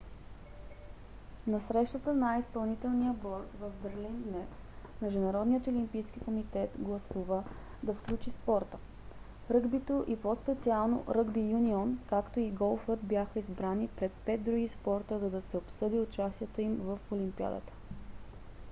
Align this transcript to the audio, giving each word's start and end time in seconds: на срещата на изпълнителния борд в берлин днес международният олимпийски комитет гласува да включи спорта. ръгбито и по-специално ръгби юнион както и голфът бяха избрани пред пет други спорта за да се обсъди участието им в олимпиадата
на 1.47 1.61
срещата 1.61 2.13
на 2.13 2.37
изпълнителния 2.37 3.13
борд 3.13 3.53
в 3.59 3.69
берлин 3.83 4.23
днес 4.23 4.47
международният 5.01 5.67
олимпийски 5.67 6.19
комитет 6.19 6.69
гласува 6.79 7.43
да 7.83 7.93
включи 7.93 8.31
спорта. 8.31 8.77
ръгбито 9.51 10.05
и 10.07 10.15
по-специално 10.21 11.03
ръгби 11.09 11.39
юнион 11.39 11.99
както 12.09 12.39
и 12.39 12.51
голфът 12.51 12.99
бяха 13.03 13.39
избрани 13.39 13.87
пред 13.87 14.11
пет 14.25 14.43
други 14.43 14.67
спорта 14.69 15.19
за 15.19 15.29
да 15.29 15.41
се 15.41 15.57
обсъди 15.57 15.99
участието 15.99 16.61
им 16.61 16.75
в 16.77 16.99
олимпиадата 17.11 17.73